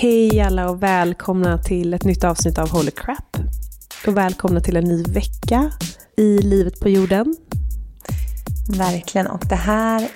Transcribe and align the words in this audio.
Hej 0.00 0.40
alla 0.40 0.70
och 0.70 0.82
välkomna 0.82 1.58
till 1.58 1.94
ett 1.94 2.04
nytt 2.04 2.24
avsnitt 2.24 2.58
av 2.58 2.70
Holy 2.70 2.90
Crap. 2.90 3.36
Och 4.06 4.16
välkomna 4.16 4.60
till 4.60 4.76
en 4.76 4.84
ny 4.84 5.02
vecka 5.02 5.72
i 6.16 6.38
livet 6.38 6.80
på 6.80 6.88
jorden. 6.88 7.36
Verkligen, 8.68 9.26
och 9.26 9.46
det 9.48 9.54
här 9.54 10.08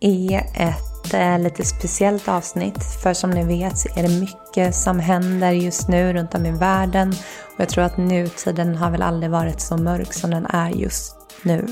är 0.00 0.38
ett 0.54 1.14
eh, 1.14 1.38
lite 1.38 1.64
speciellt 1.64 2.28
avsnitt. 2.28 2.84
För 3.02 3.14
som 3.14 3.30
ni 3.30 3.44
vet 3.44 3.78
så 3.78 3.88
är 3.96 4.02
det 4.02 4.20
mycket 4.20 4.74
som 4.74 4.98
händer 4.98 5.50
just 5.50 5.88
nu 5.88 6.12
runt 6.12 6.34
om 6.34 6.46
i 6.46 6.52
världen. 6.52 7.08
Och 7.54 7.60
jag 7.60 7.68
tror 7.68 7.84
att 7.84 7.96
nutiden 7.96 8.76
har 8.76 8.90
väl 8.90 9.02
aldrig 9.02 9.30
varit 9.30 9.60
så 9.60 9.76
mörk 9.76 10.12
som 10.12 10.30
den 10.30 10.46
är 10.46 10.70
just 10.70 11.16
nu. 11.42 11.66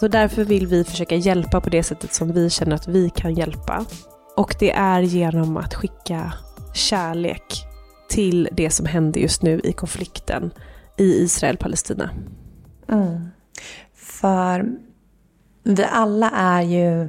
Så 0.00 0.08
därför 0.08 0.44
vill 0.44 0.66
vi 0.66 0.84
försöka 0.84 1.14
hjälpa 1.14 1.60
på 1.60 1.70
det 1.70 1.82
sättet 1.82 2.14
som 2.14 2.32
vi 2.32 2.50
känner 2.50 2.76
att 2.76 2.88
vi 2.88 3.10
kan 3.10 3.34
hjälpa. 3.34 3.84
Och 4.36 4.54
det 4.58 4.72
är 4.72 5.00
genom 5.00 5.56
att 5.56 5.74
skicka 5.74 6.32
kärlek 6.72 7.66
till 8.08 8.48
det 8.52 8.70
som 8.70 8.86
händer 8.86 9.20
just 9.20 9.42
nu 9.42 9.60
i 9.64 9.72
konflikten 9.72 10.50
i 10.96 11.04
Israel-Palestina. 11.04 12.10
Mm. 12.88 13.28
För 13.94 14.72
vi 15.62 15.84
alla 15.84 16.30
är 16.30 16.62
ju 16.62 17.08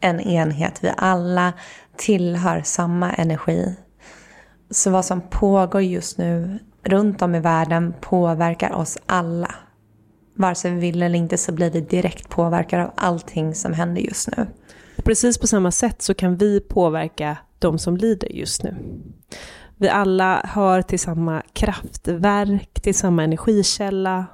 en 0.00 0.20
enhet. 0.20 0.78
Vi 0.84 0.92
alla 0.96 1.52
tillhör 1.96 2.62
samma 2.62 3.12
energi. 3.12 3.76
Så 4.70 4.90
vad 4.90 5.04
som 5.04 5.20
pågår 5.20 5.82
just 5.82 6.18
nu 6.18 6.58
runt 6.82 7.22
om 7.22 7.34
i 7.34 7.40
världen 7.40 7.94
påverkar 8.00 8.72
oss 8.72 8.98
alla. 9.06 9.54
Vare 10.34 10.54
sig 10.54 10.70
vi 10.70 10.80
vill 10.80 11.02
eller 11.02 11.18
inte 11.18 11.38
så 11.38 11.52
blir 11.52 11.70
vi 11.70 11.80
direkt 11.80 12.28
påverkade 12.28 12.84
av 12.84 12.90
allting 12.94 13.54
som 13.54 13.72
händer 13.72 14.02
just 14.02 14.28
nu. 14.36 14.46
Precis 14.96 15.38
på 15.38 15.46
samma 15.46 15.70
sätt 15.70 16.02
så 16.02 16.14
kan 16.14 16.36
vi 16.36 16.60
påverka 16.60 17.36
de 17.58 17.78
som 17.78 17.96
lider 17.96 18.32
just 18.32 18.62
nu. 18.62 18.76
Vi 19.76 19.88
alla 19.88 20.40
hör 20.44 20.82
till 20.82 20.98
samma 20.98 21.42
kraftverk, 21.52 22.80
till 22.80 22.94
samma 22.94 23.24
energikälla. 23.24 24.26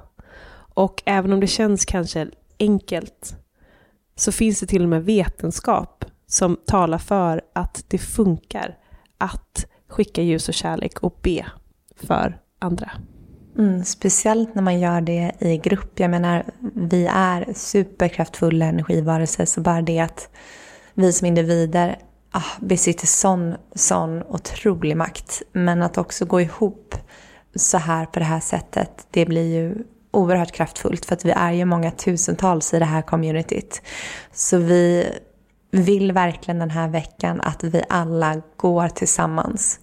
Och 0.73 1.03
även 1.05 1.33
om 1.33 1.39
det 1.39 1.47
känns 1.47 1.85
kanske 1.85 2.27
enkelt 2.59 3.35
så 4.15 4.31
finns 4.31 4.59
det 4.59 4.65
till 4.65 4.83
och 4.83 4.89
med 4.89 5.05
vetenskap 5.05 6.05
som 6.27 6.57
talar 6.65 6.97
för 6.97 7.41
att 7.53 7.85
det 7.87 7.97
funkar 7.97 8.77
att 9.17 9.65
skicka 9.87 10.21
ljus 10.21 10.47
och 10.47 10.53
kärlek 10.53 11.03
och 11.03 11.19
be 11.21 11.45
för 11.95 12.39
andra. 12.59 12.91
Mm, 13.59 13.83
speciellt 13.83 14.55
när 14.55 14.61
man 14.61 14.79
gör 14.79 15.01
det 15.01 15.31
i 15.39 15.57
grupp. 15.57 15.99
Jag 15.99 16.11
menar, 16.11 16.43
vi 16.75 17.05
är 17.05 17.53
superkraftfulla 17.53 18.65
energivarelser, 18.65 19.45
så 19.45 19.61
bara 19.61 19.81
det 19.81 19.99
att 19.99 20.29
vi 20.93 21.13
som 21.13 21.27
individer 21.27 21.97
ah, 22.31 22.43
besitter 22.59 23.07
sån, 23.07 23.55
sån 23.75 24.23
otrolig 24.23 24.97
makt. 24.97 25.41
Men 25.51 25.83
att 25.83 25.97
också 25.97 26.25
gå 26.25 26.41
ihop 26.41 26.95
så 27.55 27.77
här 27.77 28.05
på 28.05 28.19
det 28.19 28.25
här 28.25 28.39
sättet, 28.39 29.07
det 29.11 29.25
blir 29.25 29.55
ju 29.55 29.75
oerhört 30.11 30.51
kraftfullt 30.51 31.05
för 31.05 31.13
att 31.13 31.25
vi 31.25 31.31
är 31.31 31.51
ju 31.51 31.65
många 31.65 31.91
tusentals 31.91 32.73
i 32.73 32.79
det 32.79 32.85
här 32.85 33.01
communityt. 33.01 33.81
Så 34.33 34.57
vi 34.57 35.07
vill 35.71 36.11
verkligen 36.11 36.59
den 36.59 36.71
här 36.71 36.87
veckan 36.87 37.41
att 37.41 37.63
vi 37.63 37.83
alla 37.89 38.41
går 38.57 38.87
tillsammans 38.87 39.79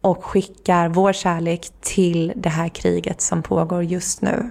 och 0.00 0.24
skickar 0.24 0.88
vår 0.88 1.12
kärlek 1.12 1.68
till 1.80 2.32
det 2.36 2.48
här 2.48 2.68
kriget 2.68 3.20
som 3.20 3.42
pågår 3.42 3.82
just 3.84 4.22
nu. 4.22 4.50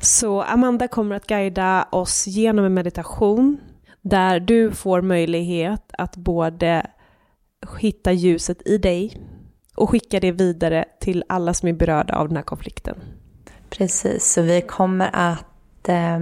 Så 0.00 0.42
Amanda 0.42 0.88
kommer 0.88 1.16
att 1.16 1.26
guida 1.26 1.88
oss 1.92 2.26
genom 2.26 2.64
en 2.64 2.74
meditation 2.74 3.60
där 4.02 4.40
du 4.40 4.70
får 4.70 5.02
möjlighet 5.02 5.90
att 5.98 6.16
både 6.16 6.86
hitta 7.78 8.12
ljuset 8.12 8.68
i 8.68 8.78
dig 8.78 9.20
och 9.74 9.90
skicka 9.90 10.20
det 10.20 10.32
vidare 10.32 10.84
till 11.00 11.24
alla 11.28 11.54
som 11.54 11.68
är 11.68 11.72
berörda 11.72 12.16
av 12.16 12.28
den 12.28 12.36
här 12.36 12.44
konflikten. 12.44 13.00
Precis, 13.70 14.32
så 14.32 14.42
vi 14.42 14.60
kommer 14.60 15.10
att 15.12 15.88
eh, 15.88 16.18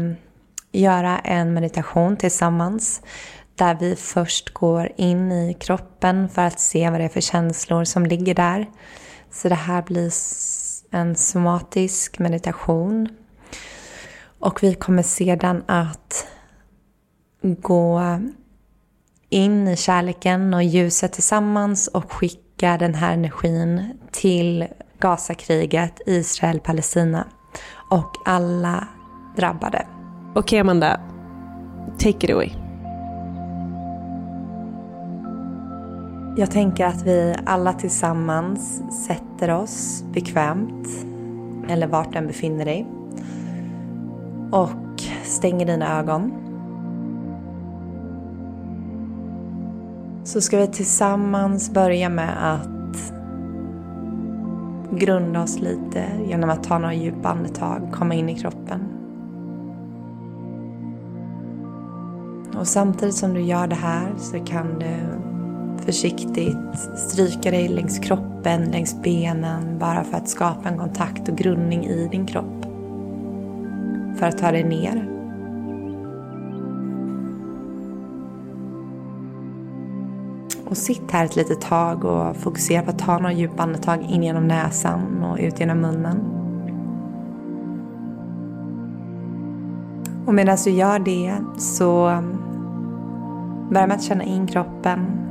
göra 0.72 1.18
en 1.18 1.54
meditation 1.54 2.16
tillsammans 2.16 3.02
där 3.54 3.74
vi 3.80 3.96
först 3.96 4.50
går 4.50 4.92
in 4.96 5.32
i 5.32 5.54
kroppen 5.60 6.28
för 6.28 6.42
att 6.42 6.60
se 6.60 6.90
vad 6.90 7.00
det 7.00 7.04
är 7.04 7.08
för 7.08 7.20
känslor 7.20 7.84
som 7.84 8.06
ligger 8.06 8.34
där. 8.34 8.70
Så 9.30 9.48
det 9.48 9.54
här 9.54 9.82
blir 9.82 10.12
en 10.90 11.16
somatisk 11.16 12.18
meditation. 12.18 13.08
Och 14.38 14.62
vi 14.62 14.74
kommer 14.74 15.02
sedan 15.02 15.64
att 15.66 16.26
gå 17.42 18.18
in 19.30 19.68
i 19.68 19.76
kärleken 19.76 20.54
och 20.54 20.62
ljuset 20.62 21.12
tillsammans 21.12 21.88
och 21.88 22.12
skicka 22.12 22.78
den 22.78 22.94
här 22.94 23.12
energin 23.12 23.98
till 24.10 24.66
Gazakriget, 24.98 26.00
Israel, 26.06 26.60
Palestina 26.60 27.26
och 27.90 28.12
alla 28.24 28.88
drabbade. 29.36 29.86
Okej 30.30 30.40
okay, 30.40 30.58
Amanda, 30.58 31.00
take 31.98 32.26
it 32.26 32.30
away. 32.30 32.61
Jag 36.36 36.50
tänker 36.50 36.86
att 36.86 37.06
vi 37.06 37.34
alla 37.46 37.72
tillsammans 37.72 38.82
sätter 39.06 39.50
oss 39.50 40.04
bekvämt, 40.12 40.88
eller 41.68 41.86
vart 41.86 42.12
den 42.12 42.26
befinner 42.26 42.64
dig, 42.64 42.86
och 44.50 45.02
stänger 45.24 45.66
dina 45.66 45.98
ögon. 45.98 46.32
Så 50.24 50.40
ska 50.40 50.58
vi 50.58 50.66
tillsammans 50.66 51.70
börja 51.70 52.08
med 52.08 52.54
att 52.54 53.12
grunda 54.90 55.42
oss 55.42 55.58
lite 55.58 56.04
genom 56.26 56.50
att 56.50 56.64
ta 56.64 56.78
några 56.78 56.94
djupa 56.94 57.28
andetag, 57.28 57.88
komma 57.92 58.14
in 58.14 58.28
i 58.28 58.34
kroppen. 58.34 58.80
Och 62.58 62.68
samtidigt 62.68 63.14
som 63.14 63.34
du 63.34 63.40
gör 63.40 63.66
det 63.66 63.74
här 63.74 64.12
så 64.16 64.38
kan 64.38 64.78
du 64.78 64.96
försiktigt 65.84 66.78
stryka 66.96 67.50
dig 67.50 67.68
längs 67.68 67.98
kroppen, 67.98 68.70
längs 68.70 69.02
benen 69.02 69.78
bara 69.78 70.04
för 70.04 70.16
att 70.16 70.28
skapa 70.28 70.68
en 70.68 70.78
kontakt 70.78 71.28
och 71.28 71.36
grundning 71.36 71.84
i 71.84 72.08
din 72.08 72.26
kropp. 72.26 72.66
För 74.18 74.26
att 74.26 74.38
ta 74.38 74.52
dig 74.52 74.64
ner. 74.64 75.08
Och 80.64 80.76
sitt 80.76 81.10
här 81.10 81.24
ett 81.24 81.36
litet 81.36 81.60
tag 81.60 82.04
och 82.04 82.36
fokusera 82.36 82.82
på 82.82 82.90
att 82.90 82.98
ta 82.98 83.18
några 83.18 83.32
djupa 83.32 83.62
andetag 83.62 84.02
in 84.02 84.22
genom 84.22 84.48
näsan 84.48 85.24
och 85.24 85.38
ut 85.38 85.60
genom 85.60 85.80
munnen. 85.80 86.42
Och 90.26 90.34
medan 90.34 90.58
du 90.64 90.70
gör 90.70 90.98
det 90.98 91.34
så 91.58 92.08
um, 92.08 92.38
börja 93.70 93.86
med 93.86 93.96
att 93.96 94.02
känna 94.02 94.24
in 94.24 94.46
kroppen. 94.46 95.21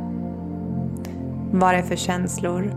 Vad 1.54 1.74
det 1.74 1.78
är 1.78 1.84
för 1.84 1.96
känslor, 1.96 2.74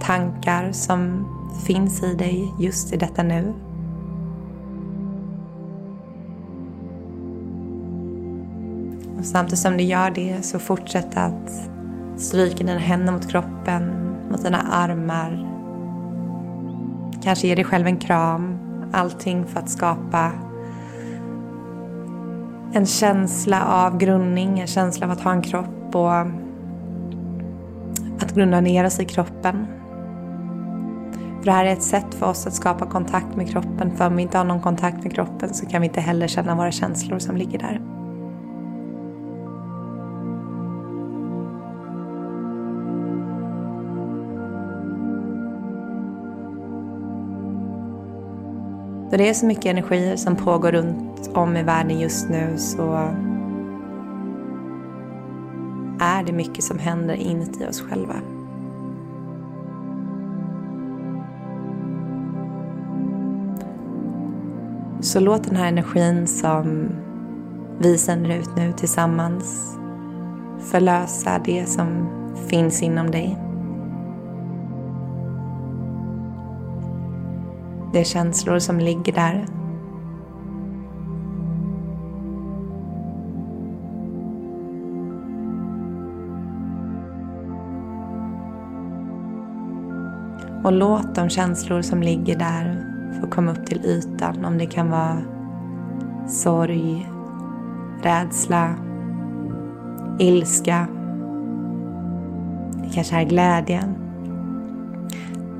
tankar 0.00 0.72
som 0.72 1.26
finns 1.66 2.02
i 2.02 2.14
dig 2.14 2.54
just 2.58 2.92
i 2.92 2.96
detta 2.96 3.22
nu. 3.22 3.54
Och 9.18 9.24
samtidigt 9.24 9.58
som 9.58 9.76
du 9.76 9.84
gör 9.84 10.10
det 10.10 10.44
så 10.44 10.58
fortsätt 10.58 11.16
att 11.16 11.70
stryka 12.16 12.64
dina 12.64 12.78
händer 12.78 13.12
mot 13.12 13.30
kroppen, 13.30 13.92
mot 14.30 14.44
dina 14.44 14.58
armar. 14.58 15.44
Kanske 17.22 17.46
ge 17.46 17.54
dig 17.54 17.64
själv 17.64 17.86
en 17.86 17.96
kram. 17.96 18.58
Allting 18.92 19.46
för 19.46 19.60
att 19.60 19.70
skapa 19.70 20.32
en 22.72 22.86
känsla 22.86 23.64
av 23.64 23.98
grundning, 23.98 24.58
en 24.58 24.66
känsla 24.66 25.06
av 25.06 25.12
att 25.12 25.20
ha 25.20 25.32
en 25.32 25.42
kropp 25.42 25.94
och 25.94 26.47
att 28.28 28.34
grunda 28.34 28.60
ner 28.60 28.84
oss 28.84 29.00
i 29.00 29.04
kroppen. 29.04 29.66
För 31.38 31.44
det 31.44 31.52
här 31.52 31.64
är 31.64 31.72
ett 31.72 31.82
sätt 31.82 32.14
för 32.14 32.26
oss 32.26 32.46
att 32.46 32.54
skapa 32.54 32.86
kontakt 32.86 33.36
med 33.36 33.50
kroppen. 33.50 33.96
För 33.96 34.06
om 34.06 34.16
vi 34.16 34.22
inte 34.22 34.38
har 34.38 34.44
någon 34.44 34.60
kontakt 34.60 35.02
med 35.02 35.14
kroppen 35.14 35.54
så 35.54 35.66
kan 35.66 35.80
vi 35.80 35.86
inte 35.86 36.00
heller 36.00 36.26
känna 36.26 36.54
våra 36.54 36.70
känslor 36.70 37.18
som 37.18 37.36
ligger 37.36 37.58
där. 37.58 37.80
Då 49.10 49.16
det 49.16 49.28
är 49.28 49.34
så 49.34 49.46
mycket 49.46 49.66
energier 49.66 50.16
som 50.16 50.36
pågår 50.36 50.72
runt 50.72 51.30
om 51.34 51.56
i 51.56 51.62
världen 51.62 52.00
just 52.00 52.28
nu 52.28 52.58
så 52.58 53.10
är 56.00 56.22
det 56.22 56.32
mycket 56.32 56.64
som 56.64 56.78
händer 56.78 57.14
inuti 57.14 57.66
oss 57.66 57.80
själva. 57.80 58.14
Så 65.00 65.20
låt 65.20 65.44
den 65.44 65.56
här 65.56 65.68
energin 65.68 66.26
som 66.26 66.88
vi 67.78 67.98
sänder 67.98 68.30
ut 68.30 68.56
nu 68.56 68.72
tillsammans 68.72 69.76
förlösa 70.60 71.40
det 71.44 71.68
som 71.68 72.08
finns 72.48 72.82
inom 72.82 73.10
dig. 73.10 73.38
Det 77.92 78.00
är 78.00 78.04
känslor 78.04 78.58
som 78.58 78.78
ligger 78.78 79.12
där. 79.12 79.57
Och 90.68 90.74
låt 90.74 91.14
de 91.14 91.28
känslor 91.28 91.82
som 91.82 92.02
ligger 92.02 92.38
där 92.38 92.84
få 93.20 93.26
komma 93.26 93.50
upp 93.50 93.66
till 93.66 93.84
ytan. 93.84 94.44
Om 94.44 94.58
det 94.58 94.66
kan 94.66 94.90
vara 94.90 95.22
sorg, 96.26 97.10
rädsla, 98.02 98.74
ilska. 100.18 100.86
Det 102.82 102.90
kanske 102.94 103.16
är 103.16 103.24
glädjen. 103.24 103.94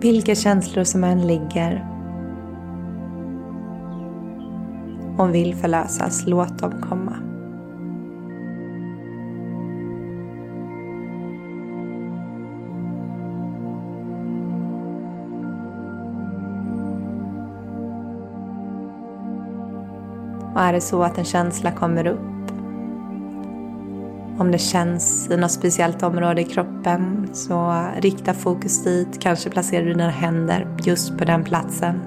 Vilka 0.00 0.34
känslor 0.34 0.84
som 0.84 1.05
än 1.05 1.26
ligger 1.26 1.88
och 5.19 5.34
vill 5.34 5.55
förlösas, 5.55 6.26
låt 6.26 6.58
dem 6.58 6.72
komma. 6.88 7.27
Och 20.58 20.64
är 20.64 20.72
det 20.72 20.81
så 20.81 21.02
att 21.02 21.19
en 21.19 21.25
känsla 21.25 21.70
kommer 21.70 22.06
upp, 22.06 22.52
om 24.38 24.50
det 24.52 24.58
känns 24.58 25.31
i 25.31 25.37
något 25.37 25.50
speciellt 25.50 26.02
område 26.02 26.40
i 26.40 26.44
kroppen, 26.44 27.28
så 27.32 27.84
rikta 27.96 28.34
fokus 28.34 28.84
dit. 28.84 29.20
Kanske 29.20 29.50
placerar 29.50 29.84
du 29.84 29.93
dina 29.93 30.10
händer 30.10 30.76
just 30.84 31.19
på 31.19 31.25
den 31.25 31.44
platsen. 31.44 32.00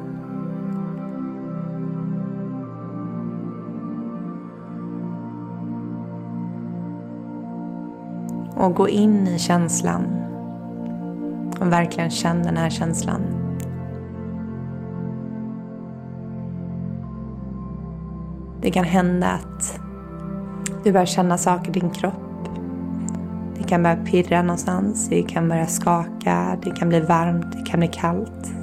Och 8.55 8.75
gå 8.75 8.89
in 8.89 9.27
i 9.27 9.39
känslan. 9.39 10.03
Och 11.59 11.71
verkligen 11.71 12.09
känn 12.09 12.43
den 12.43 12.57
här 12.57 12.69
känslan. 12.69 13.40
Det 18.61 18.71
kan 18.71 18.83
hända 18.83 19.27
att 19.27 19.79
du 20.83 20.91
börjar 20.91 21.05
känna 21.05 21.37
saker 21.37 21.69
i 21.69 21.79
din 21.79 21.89
kropp. 21.89 22.13
Det 23.57 23.63
kan 23.63 23.83
börja 23.83 23.95
pirra 23.95 24.41
någonstans, 24.41 25.09
det 25.09 25.23
kan 25.23 25.49
börja 25.49 25.67
skaka, 25.67 26.57
det 26.63 26.71
kan 26.71 26.89
bli 26.89 26.99
varmt, 26.99 27.51
det 27.51 27.65
kan 27.71 27.79
bli 27.79 27.87
kallt. 27.87 28.53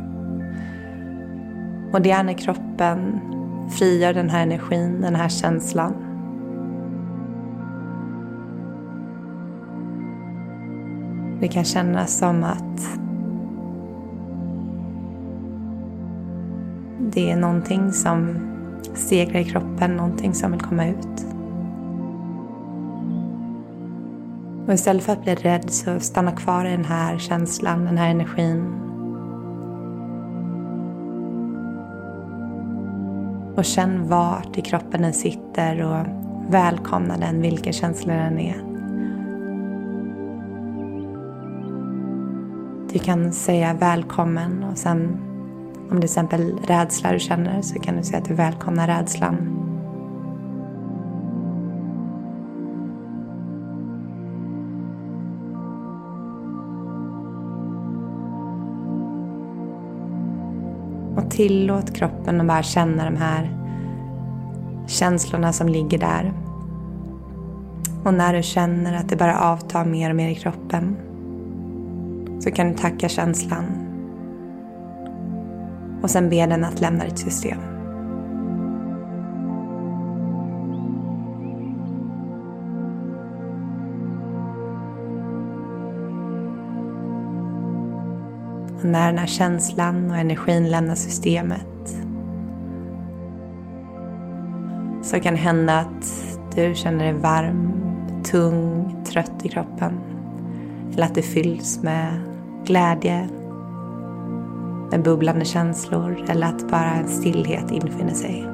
Och 1.92 2.02
det 2.02 2.10
är 2.10 2.22
när 2.22 2.32
kroppen 2.32 3.20
frigör 3.78 4.14
den 4.14 4.30
här 4.30 4.42
energin, 4.42 5.00
den 5.00 5.14
här 5.14 5.28
känslan. 5.28 5.94
Det 11.40 11.48
kan 11.48 11.64
kännas 11.64 12.18
som 12.18 12.44
att 12.44 12.98
det 16.98 17.30
är 17.30 17.36
någonting 17.36 17.92
som 17.92 18.47
segrar 18.94 19.40
i 19.40 19.44
kroppen, 19.44 19.96
någonting 19.96 20.34
som 20.34 20.52
vill 20.52 20.60
komma 20.60 20.86
ut. 20.86 21.26
Och 24.66 24.74
istället 24.74 25.02
för 25.02 25.12
att 25.12 25.22
bli 25.22 25.34
rädd 25.34 25.70
så 25.70 26.00
stanna 26.00 26.32
kvar 26.32 26.64
i 26.64 26.70
den 26.70 26.84
här 26.84 27.18
känslan, 27.18 27.84
den 27.84 27.98
här 27.98 28.10
energin. 28.10 28.74
Och 33.56 33.64
känn 33.64 34.08
vart 34.08 34.58
i 34.58 34.62
kroppen 34.62 35.02
den 35.02 35.12
sitter 35.12 35.82
och 35.82 36.06
välkomna 36.48 37.16
den, 37.16 37.42
vilken 37.42 37.72
känsla 37.72 38.14
den 38.14 38.38
är. 38.38 38.68
Du 42.92 42.98
kan 42.98 43.32
säga 43.32 43.74
välkommen 43.74 44.64
och 44.64 44.78
sen 44.78 45.27
om 45.90 45.96
det 45.96 45.96
är 45.96 46.00
till 46.00 46.04
exempel 46.04 46.58
rädsla 46.66 47.12
du 47.12 47.18
känner 47.18 47.62
så 47.62 47.78
kan 47.78 47.96
du 47.96 48.02
säga 48.02 48.18
att 48.18 48.24
du 48.24 48.34
välkomnar 48.34 48.86
rädslan. 48.86 49.54
Och 61.16 61.30
tillåt 61.30 61.94
kroppen 61.94 62.40
att 62.40 62.46
bara 62.46 62.62
känna 62.62 63.04
de 63.04 63.16
här 63.16 63.58
känslorna 64.86 65.52
som 65.52 65.68
ligger 65.68 65.98
där. 65.98 66.32
Och 68.04 68.14
när 68.14 68.34
du 68.34 68.42
känner 68.42 68.96
att 68.96 69.08
det 69.08 69.16
bara 69.16 69.38
avtar 69.40 69.84
mer 69.84 70.10
och 70.10 70.16
mer 70.16 70.28
i 70.28 70.34
kroppen 70.34 70.96
så 72.40 72.50
kan 72.50 72.68
du 72.68 72.78
tacka 72.78 73.08
känslan 73.08 73.77
och 76.02 76.10
sen 76.10 76.30
be 76.30 76.46
den 76.46 76.64
att 76.64 76.80
lämna 76.80 77.04
ditt 77.04 77.18
system. 77.18 77.58
Och 88.78 88.84
när 88.84 89.06
den 89.06 89.18
här 89.18 89.26
känslan 89.26 90.10
och 90.10 90.16
energin 90.16 90.70
lämnar 90.70 90.94
systemet 90.94 91.68
så 95.02 95.20
kan 95.20 95.34
det 95.34 95.40
hända 95.40 95.78
att 95.78 96.28
du 96.54 96.74
känner 96.74 97.04
dig 97.04 97.12
varm, 97.12 97.72
tung, 98.24 98.96
trött 99.04 99.32
i 99.42 99.48
kroppen. 99.48 100.00
Eller 100.92 101.06
att 101.06 101.14
du 101.14 101.22
fylls 101.22 101.82
med 101.82 102.20
glädje, 102.64 103.28
med 104.90 105.02
bubblande 105.02 105.44
känslor 105.44 106.24
eller 106.28 106.46
att 106.46 106.70
bara 106.70 106.90
en 106.90 107.08
stillhet 107.08 107.70
infinner 107.70 108.14
sig. 108.14 108.48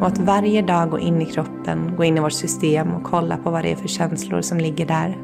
Och 0.00 0.08
att 0.08 0.18
varje 0.18 0.62
dag 0.62 0.90
gå 0.90 0.98
in 0.98 1.22
i 1.22 1.26
kroppen, 1.26 1.96
gå 1.96 2.04
in 2.04 2.16
i 2.16 2.20
vårt 2.20 2.32
system 2.32 2.94
och 2.94 3.02
kolla 3.02 3.36
på 3.36 3.50
vad 3.50 3.62
det 3.62 3.72
är 3.72 3.76
för 3.76 3.88
känslor 3.88 4.40
som 4.40 4.58
ligger 4.58 4.86
där. 4.86 5.18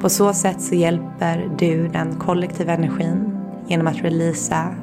På 0.00 0.08
så 0.08 0.32
sätt 0.32 0.60
så 0.60 0.74
hjälper 0.74 1.50
du 1.58 1.88
den 1.88 2.14
kollektiva 2.18 2.72
energin 2.72 3.38
genom 3.66 3.86
att 3.86 4.02
releasa 4.02 4.74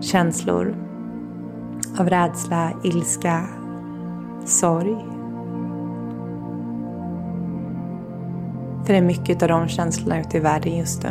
känslor 0.00 0.76
av 1.98 2.10
rädsla, 2.10 2.72
ilska, 2.84 3.46
sorg. 4.48 4.96
För 8.84 8.92
det 8.92 8.98
är 8.98 9.02
mycket 9.02 9.42
av 9.42 9.48
de 9.48 9.68
känslorna 9.68 10.20
ute 10.20 10.36
i 10.36 10.40
världen 10.40 10.76
just 10.76 11.02
nu. 11.02 11.10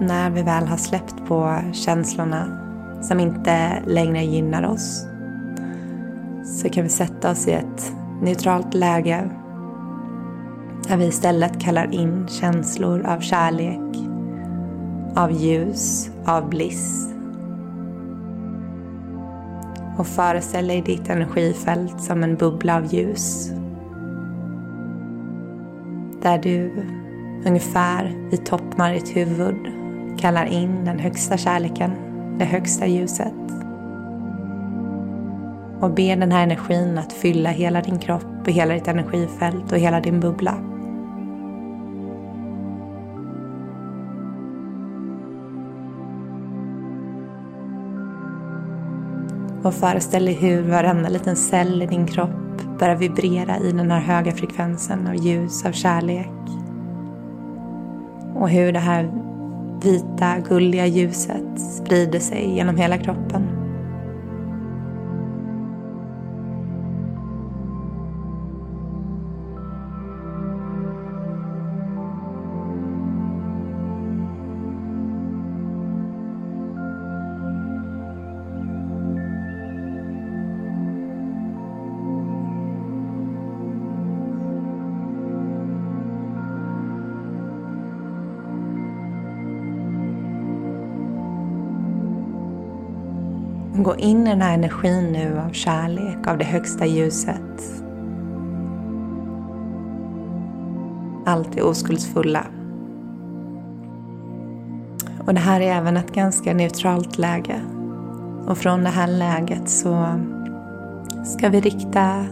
När 0.00 0.30
vi 0.30 0.42
väl 0.42 0.66
har 0.66 0.76
släppt 0.76 1.26
på 1.28 1.58
känslorna 1.72 2.58
som 3.02 3.20
inte 3.20 3.82
längre 3.86 4.24
gynnar 4.24 4.62
oss 4.62 5.06
så 6.44 6.68
kan 6.68 6.82
vi 6.82 6.88
sätta 6.88 7.30
oss 7.30 7.48
i 7.48 7.52
ett 7.52 7.92
neutralt 8.22 8.74
läge 8.74 9.30
där 10.90 10.96
vi 10.96 11.06
istället 11.06 11.60
kallar 11.60 11.94
in 11.94 12.28
känslor 12.28 13.06
av 13.06 13.20
kärlek, 13.20 13.96
av 15.16 15.32
ljus, 15.32 16.10
av 16.26 16.48
bliss. 16.48 17.14
Och 19.98 20.06
föreställ 20.06 20.66
dig 20.66 20.82
ditt 20.82 21.08
energifält 21.08 22.00
som 22.00 22.22
en 22.22 22.36
bubbla 22.36 22.76
av 22.76 22.94
ljus. 22.94 23.52
Där 26.22 26.38
du 26.38 26.72
ungefär 27.46 28.28
vid 28.30 28.46
toppen 28.46 28.80
av 28.80 28.92
ditt 28.92 29.16
huvud 29.16 29.56
kallar 30.18 30.44
in 30.44 30.84
den 30.84 30.98
högsta 30.98 31.36
kärleken, 31.36 31.90
det 32.38 32.44
högsta 32.44 32.86
ljuset. 32.86 33.34
Och 35.80 35.90
ber 35.90 36.16
den 36.16 36.32
här 36.32 36.42
energin 36.42 36.98
att 36.98 37.12
fylla 37.12 37.50
hela 37.50 37.80
din 37.80 37.98
kropp 37.98 38.46
och 38.46 38.52
hela 38.52 38.74
ditt 38.74 38.88
energifält 38.88 39.72
och 39.72 39.78
hela 39.78 40.00
din 40.00 40.20
bubbla. 40.20 40.69
Och 49.62 49.74
föreställ 49.74 50.24
dig 50.24 50.34
hur 50.34 50.62
varenda 50.62 51.08
liten 51.08 51.36
cell 51.36 51.82
i 51.82 51.86
din 51.86 52.06
kropp 52.06 52.78
börjar 52.78 52.96
vibrera 52.96 53.58
i 53.58 53.72
den 53.72 53.90
här 53.90 54.00
höga 54.00 54.32
frekvensen 54.32 55.06
av 55.06 55.14
ljus, 55.14 55.64
av 55.64 55.72
kärlek. 55.72 56.28
Och 58.34 58.50
hur 58.50 58.72
det 58.72 58.78
här 58.78 59.10
vita, 59.82 60.38
gulliga 60.48 60.86
ljuset 60.86 61.60
sprider 61.60 62.18
sig 62.18 62.54
genom 62.54 62.76
hela 62.76 62.98
kroppen. 62.98 63.59
Gå 93.90 93.96
in 93.96 94.26
i 94.26 94.30
den 94.30 94.42
här 94.42 94.54
energin 94.54 95.12
nu 95.12 95.38
av 95.38 95.52
kärlek, 95.52 96.26
av 96.26 96.38
det 96.38 96.44
högsta 96.44 96.86
ljuset. 96.86 97.82
Allt 101.26 101.52
det 101.52 101.62
oskuldsfulla. 101.62 102.46
Och 105.26 105.34
det 105.34 105.40
här 105.40 105.60
är 105.60 105.72
även 105.74 105.96
ett 105.96 106.12
ganska 106.12 106.54
neutralt 106.54 107.18
läge. 107.18 107.60
Och 108.46 108.58
från 108.58 108.84
det 108.84 108.90
här 108.90 109.06
läget 109.06 109.68
så 109.68 110.20
ska 111.24 111.48
vi 111.48 111.60
rikta 111.60 112.26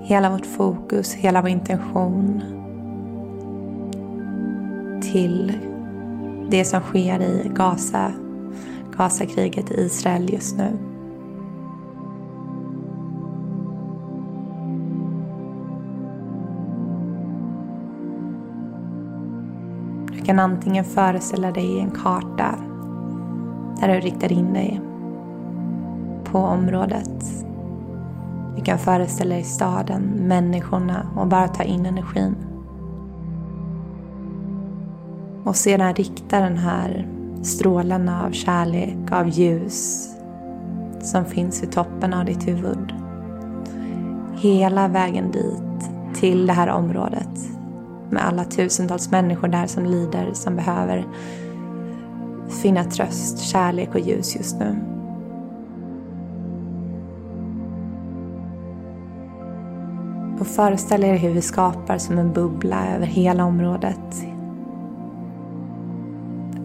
hela 0.00 0.30
vårt 0.30 0.46
fokus, 0.46 1.14
hela 1.14 1.40
vår 1.40 1.50
intention 1.50 2.42
till 5.02 5.52
det 6.50 6.64
som 6.64 6.80
sker 6.80 7.20
i 7.20 7.50
Gaza 7.54 8.12
Gazakriget 8.98 9.70
i 9.70 9.80
Israel 9.80 10.32
just 10.32 10.56
nu. 10.56 10.78
Du 20.12 20.24
kan 20.24 20.38
antingen 20.38 20.84
föreställa 20.84 21.50
dig 21.50 21.80
en 21.80 21.90
karta 21.90 22.54
där 23.80 23.88
du 23.88 24.00
riktar 24.00 24.32
in 24.32 24.52
dig 24.52 24.80
på 26.24 26.38
området. 26.38 27.44
Du 28.56 28.64
kan 28.64 28.78
föreställa 28.78 29.34
dig 29.34 29.44
staden, 29.44 30.02
människorna 30.02 31.06
och 31.16 31.26
bara 31.26 31.48
ta 31.48 31.62
in 31.62 31.86
energin. 31.86 32.36
Och 35.44 35.56
sedan 35.56 35.94
rikta 35.94 36.40
den 36.40 36.56
här 36.56 37.17
strålarna 37.42 38.26
av 38.26 38.30
kärlek, 38.30 39.12
av 39.12 39.28
ljus 39.28 40.08
som 41.00 41.24
finns 41.24 41.62
vid 41.62 41.72
toppen 41.72 42.14
av 42.14 42.24
ditt 42.24 42.48
huvud. 42.48 42.92
Hela 44.36 44.88
vägen 44.88 45.30
dit, 45.30 45.90
till 46.14 46.46
det 46.46 46.52
här 46.52 46.68
området 46.68 47.48
med 48.10 48.26
alla 48.26 48.44
tusentals 48.44 49.10
människor 49.10 49.48
där 49.48 49.66
som 49.66 49.84
lider, 49.84 50.30
som 50.32 50.56
behöver 50.56 51.06
finna 52.62 52.84
tröst, 52.84 53.38
kärlek 53.38 53.94
och 53.94 54.00
ljus 54.00 54.36
just 54.36 54.58
nu. 54.58 54.76
Och 60.40 60.46
föreställ 60.46 61.04
er 61.04 61.16
hur 61.16 61.30
vi 61.30 61.42
skapar 61.42 61.98
som 61.98 62.18
en 62.18 62.32
bubbla 62.32 62.94
över 62.94 63.06
hela 63.06 63.44
området, 63.44 64.24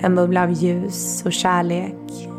en 0.03 0.15
bubbla 0.15 0.43
av 0.43 0.51
ljus 0.51 1.25
och 1.25 1.33
kärlek. 1.33 2.29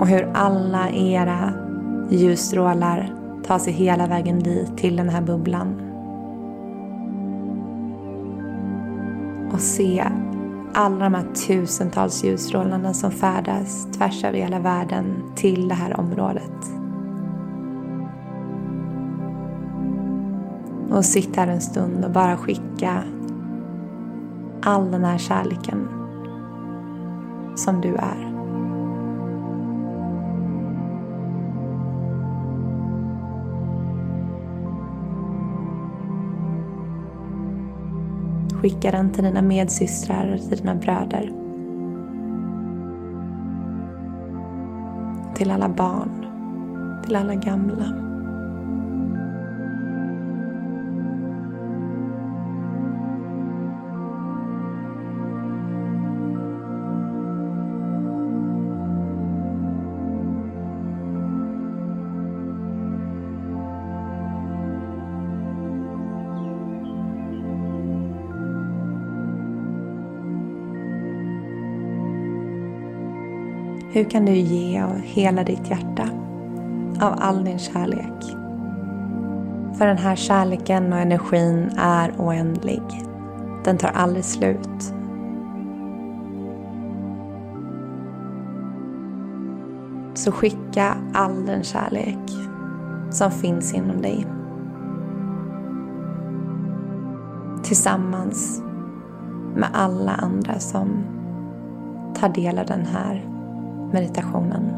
Och 0.00 0.06
hur 0.06 0.30
alla 0.34 0.90
era 0.90 1.52
ljusstrålar 2.10 3.14
tar 3.46 3.58
sig 3.58 3.72
hela 3.72 4.06
vägen 4.06 4.38
dit 4.38 4.76
till 4.76 4.96
den 4.96 5.08
här 5.08 5.22
bubblan. 5.22 5.80
Och 9.52 9.60
se 9.60 10.04
alla 10.74 11.04
de 11.04 11.14
här 11.14 11.26
tusentals 11.46 12.24
ljusstrålarna 12.24 12.94
som 12.94 13.10
färdas 13.10 13.86
tvärs 13.92 14.24
över 14.24 14.38
hela 14.38 14.58
världen 14.58 15.32
till 15.36 15.68
det 15.68 15.74
här 15.74 16.00
området. 16.00 16.70
Och 20.90 21.04
sitta 21.04 21.40
här 21.40 21.48
en 21.48 21.60
stund 21.60 22.04
och 22.04 22.10
bara 22.10 22.36
skicka 22.36 23.02
all 24.64 24.90
den 24.90 25.04
här 25.04 25.18
kärleken 25.18 25.88
som 27.56 27.80
du 27.80 27.94
är. 27.94 28.34
Skicka 38.60 38.90
den 38.90 39.10
till 39.10 39.24
dina 39.24 39.42
medsystrar 39.42 40.34
och 40.34 40.48
till 40.48 40.58
dina 40.58 40.74
bröder. 40.74 41.32
Till 45.34 45.50
alla 45.50 45.68
barn, 45.68 46.26
till 47.04 47.16
alla 47.16 47.34
gamla. 47.34 48.13
Hur 73.94 74.04
kan 74.04 74.24
du 74.24 74.32
ge 74.32 74.82
av 74.82 74.98
hela 74.98 75.44
ditt 75.44 75.70
hjärta? 75.70 76.08
Av 77.00 77.14
all 77.18 77.44
din 77.44 77.58
kärlek? 77.58 78.24
För 79.78 79.86
den 79.86 79.98
här 79.98 80.16
kärleken 80.16 80.92
och 80.92 80.98
energin 80.98 81.70
är 81.76 82.12
oändlig. 82.18 82.82
Den 83.64 83.78
tar 83.78 83.88
aldrig 83.88 84.24
slut. 84.24 84.94
Så 90.14 90.32
skicka 90.32 90.96
all 91.12 91.46
den 91.46 91.62
kärlek 91.62 92.30
som 93.10 93.30
finns 93.30 93.74
inom 93.74 94.02
dig. 94.02 94.26
Tillsammans 97.62 98.62
med 99.56 99.68
alla 99.72 100.12
andra 100.12 100.58
som 100.58 100.88
tar 102.14 102.28
del 102.28 102.58
av 102.58 102.66
den 102.66 102.86
här 102.86 103.33
meditationen. 103.94 104.70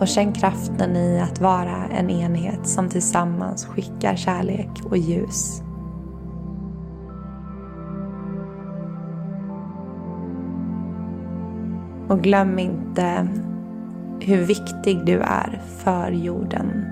Och 0.00 0.08
känn 0.08 0.32
kraften 0.32 0.96
i 0.96 1.20
att 1.20 1.40
vara 1.40 1.86
en 1.98 2.10
enhet 2.10 2.66
som 2.66 2.88
tillsammans 2.88 3.66
skickar 3.66 4.16
kärlek 4.16 4.70
och 4.90 4.96
ljus. 4.96 5.62
Och 12.08 12.22
glöm 12.22 12.58
inte 12.58 13.28
hur 14.20 14.44
viktig 14.44 15.04
du 15.06 15.20
är 15.20 15.62
för 15.66 16.10
jorden, 16.10 16.86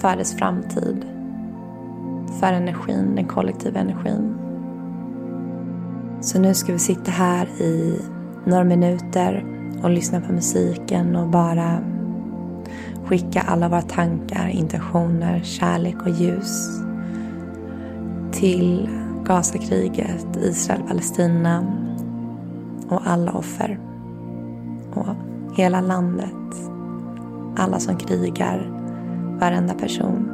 för 0.00 0.16
dess 0.16 0.36
framtid, 0.36 1.06
för 2.40 2.52
energin, 2.52 3.14
den 3.16 3.26
kollektiva 3.26 3.80
energin. 3.80 4.34
Så 6.20 6.40
nu 6.40 6.54
ska 6.54 6.72
vi 6.72 6.78
sitta 6.78 7.10
här 7.10 7.46
i 7.46 8.00
några 8.46 8.64
minuter 8.64 9.44
och 9.82 9.90
lyssna 9.90 10.20
på 10.20 10.32
musiken 10.32 11.16
och 11.16 11.28
bara 11.28 11.78
skicka 13.04 13.40
alla 13.40 13.68
våra 13.68 13.82
tankar, 13.82 14.48
intentioner, 14.48 15.40
kärlek 15.42 15.96
och 16.02 16.10
ljus 16.10 16.80
till 18.32 18.88
Gazakriget, 19.24 20.36
Israel-Palestina 20.36 21.66
och 22.88 23.00
alla 23.04 23.32
offer. 23.32 23.78
Och 24.94 25.16
hela 25.56 25.80
landet, 25.80 26.70
alla 27.56 27.78
som 27.78 27.96
krigar, 27.96 28.70
varenda 29.40 29.74
person. 29.74 30.33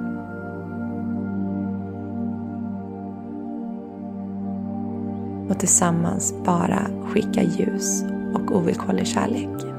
Och 5.51 5.59
tillsammans 5.59 6.35
bara 6.45 6.87
skicka 7.05 7.43
ljus 7.43 8.05
och 8.35 8.57
ovillkorlig 8.57 9.07
kärlek. 9.07 9.70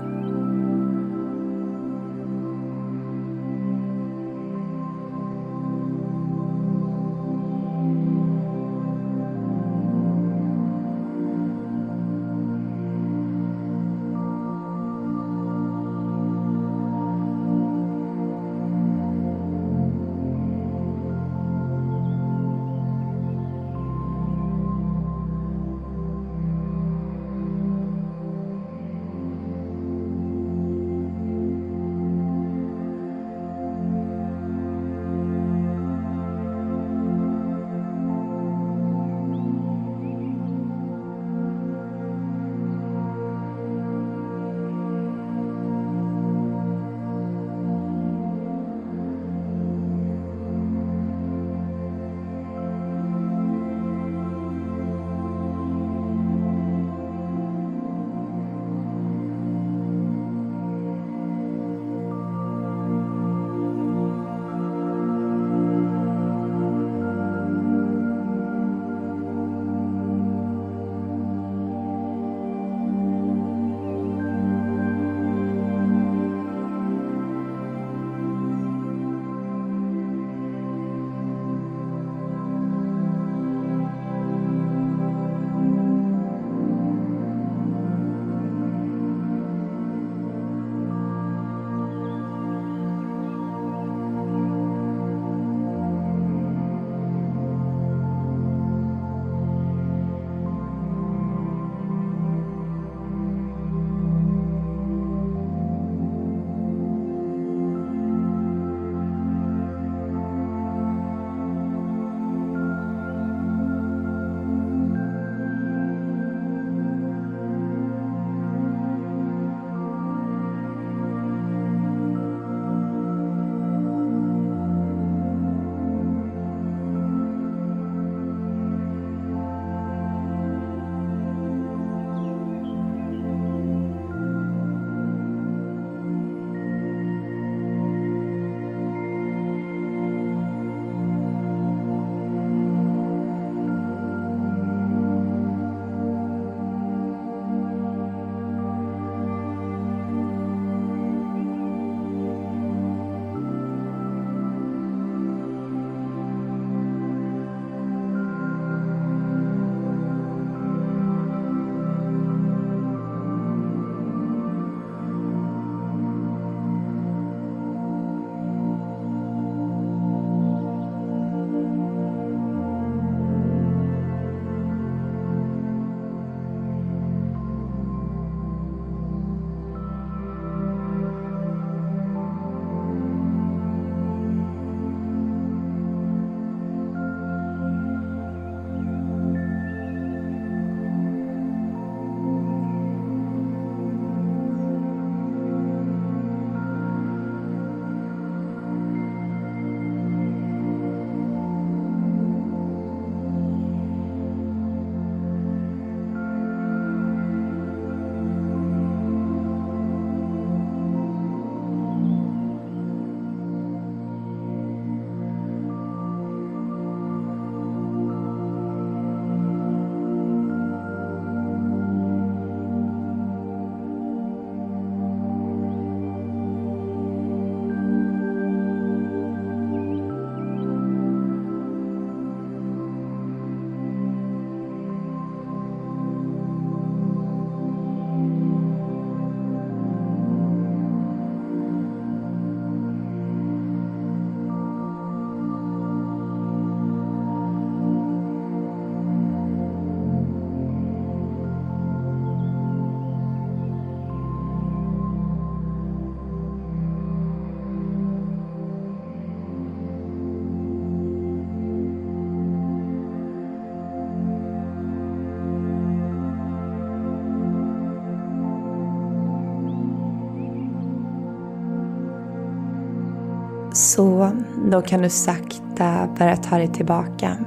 Så 273.96 274.32
då 274.72 274.82
kan 274.82 275.02
du 275.02 275.10
sakta 275.10 276.08
börja 276.20 276.36
ta 276.36 276.58
dig 276.58 276.68
tillbaka. 276.68 277.38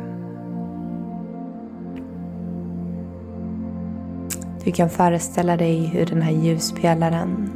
Du 4.64 4.72
kan 4.72 4.90
föreställa 4.90 5.56
dig 5.56 5.86
hur 5.86 6.06
den 6.06 6.22
här 6.22 6.32
ljuspelaren, 6.32 7.50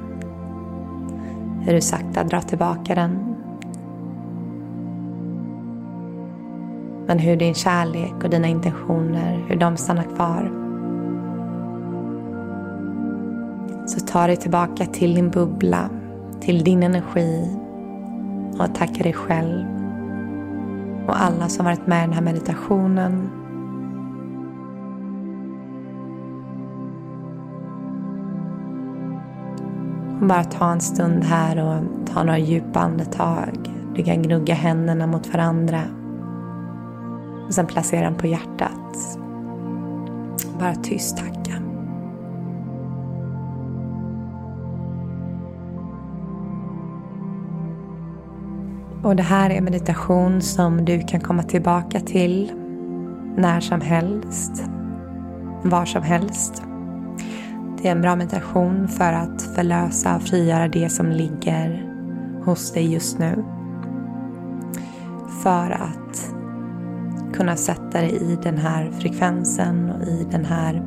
hur 1.60 1.74
du 1.74 1.80
sakta 1.80 2.24
drar 2.24 2.40
tillbaka 2.40 2.94
den. 2.94 3.18
Men 7.06 7.18
hur 7.18 7.36
din 7.36 7.54
kärlek 7.54 8.24
och 8.24 8.30
dina 8.30 8.48
intentioner, 8.48 9.44
hur 9.48 9.56
de 9.56 9.76
stannar 9.76 10.06
kvar. 10.16 10.52
Så 13.86 14.00
ta 14.00 14.26
dig 14.26 14.36
tillbaka 14.36 14.86
till 14.86 15.14
din 15.14 15.30
bubbla, 15.30 15.90
till 16.40 16.64
din 16.64 16.82
energi 16.82 17.58
och 18.58 18.74
tacka 18.74 19.02
dig 19.02 19.12
själv 19.12 19.66
och 21.06 21.22
alla 21.22 21.48
som 21.48 21.64
varit 21.64 21.86
med 21.86 21.98
i 21.98 22.06
den 22.06 22.12
här 22.12 22.22
meditationen 22.22 23.30
Bara 30.20 30.44
ta 30.44 30.72
en 30.72 30.80
stund 30.80 31.24
här 31.24 31.58
och 31.58 32.06
ta 32.06 32.22
några 32.22 32.38
djupa 32.38 32.80
andetag. 32.80 33.70
Du 33.94 34.02
kan 34.02 34.22
gnugga 34.22 34.54
händerna 34.54 35.06
mot 35.06 35.32
varandra. 35.32 35.82
Och 37.46 37.54
sen 37.54 37.66
placera 37.66 38.04
dem 38.04 38.14
på 38.14 38.26
hjärtat. 38.26 39.18
Bara 40.60 40.74
tyst 40.74 41.16
tacka. 41.16 41.67
Och 49.02 49.16
det 49.16 49.22
här 49.22 49.50
är 49.50 49.60
meditation 49.60 50.42
som 50.42 50.84
du 50.84 51.02
kan 51.02 51.20
komma 51.20 51.42
tillbaka 51.42 52.00
till 52.00 52.52
när 53.36 53.60
som 53.60 53.80
helst, 53.80 54.64
var 55.62 55.84
som 55.84 56.02
helst. 56.02 56.62
Det 57.82 57.88
är 57.88 57.92
en 57.92 58.00
bra 58.00 58.16
meditation 58.16 58.88
för 58.88 59.12
att 59.12 59.42
förlösa 59.42 60.16
och 60.16 60.22
frigöra 60.22 60.68
det 60.68 60.88
som 60.88 61.10
ligger 61.10 61.88
hos 62.44 62.72
dig 62.72 62.92
just 62.92 63.18
nu. 63.18 63.44
För 65.42 65.70
att 65.70 66.34
kunna 67.34 67.56
sätta 67.56 68.00
dig 68.00 68.16
i 68.16 68.38
den 68.42 68.58
här 68.58 68.90
frekvensen 68.90 69.90
och 69.90 70.02
i 70.02 70.26
den 70.30 70.44
här 70.44 70.82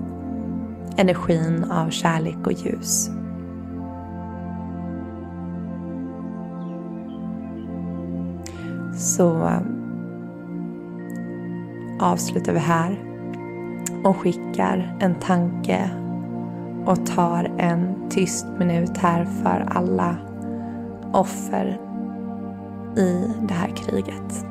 energin 0.97 1.63
av 1.63 1.89
kärlek 1.89 2.47
och 2.47 2.53
ljus. 2.53 3.09
Så 9.01 9.31
um, 9.31 9.81
avslutar 11.99 12.53
vi 12.53 12.59
här 12.59 12.99
och 14.03 14.17
skickar 14.17 14.97
en 14.99 15.15
tanke 15.15 15.89
och 16.85 17.05
tar 17.05 17.51
en 17.57 18.09
tyst 18.09 18.45
minut 18.59 18.97
här 18.97 19.25
för 19.25 19.65
alla 19.69 20.15
offer 21.13 21.79
i 22.97 23.27
det 23.47 23.53
här 23.53 23.69
kriget. 23.75 24.45